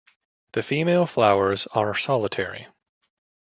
[0.53, 2.67] The female flowers are solitary.